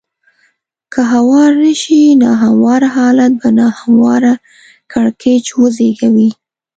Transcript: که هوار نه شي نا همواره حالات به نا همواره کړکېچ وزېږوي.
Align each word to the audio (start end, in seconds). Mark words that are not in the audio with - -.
که 0.93 1.01
هوار 1.13 1.51
نه 1.63 1.73
شي 1.81 1.99
نا 2.21 2.31
همواره 2.43 2.87
حالات 2.97 3.33
به 3.41 3.49
نا 3.57 3.67
همواره 3.79 4.33
کړکېچ 4.91 5.45
وزېږوي. 5.59 6.29